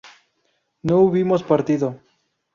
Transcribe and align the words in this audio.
¿no 0.81 0.97
hubimos 1.01 1.43
partido? 1.43 1.99